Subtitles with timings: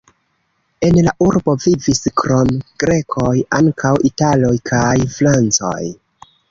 [0.87, 2.51] En la urbo vivis krom
[2.85, 5.81] grekoj ankaŭ italoj kaj francoj.